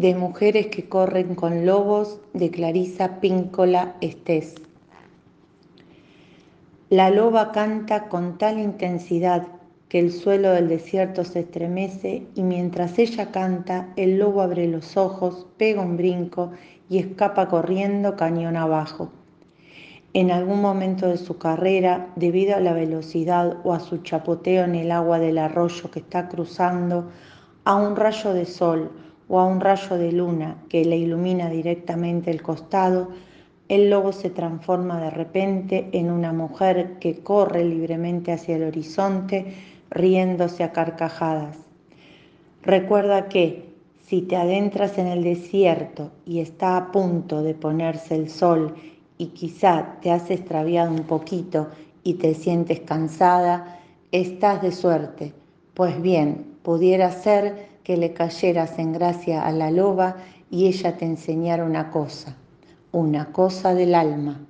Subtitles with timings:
[0.00, 4.54] de Mujeres que corren con lobos de Clarisa Píncola Estés.
[6.88, 9.46] La loba canta con tal intensidad
[9.90, 14.96] que el suelo del desierto se estremece y mientras ella canta, el lobo abre los
[14.96, 16.52] ojos, pega un brinco
[16.88, 19.10] y escapa corriendo cañón abajo.
[20.14, 24.76] En algún momento de su carrera, debido a la velocidad o a su chapoteo en
[24.76, 27.10] el agua del arroyo que está cruzando,
[27.64, 28.90] a un rayo de sol
[29.30, 33.10] o a un rayo de luna que le ilumina directamente el costado,
[33.68, 39.54] el lobo se transforma de repente en una mujer que corre libremente hacia el horizonte
[39.88, 41.56] riéndose a carcajadas.
[42.62, 43.70] Recuerda que
[44.04, 48.74] si te adentras en el desierto y está a punto de ponerse el sol
[49.16, 51.68] y quizá te has extraviado un poquito
[52.02, 53.78] y te sientes cansada,
[54.10, 55.32] estás de suerte.
[55.74, 60.16] Pues bien, pudiera ser que le cayeras en gracia a la loba
[60.50, 62.36] y ella te enseñara una cosa,
[62.92, 64.40] una cosa del alma.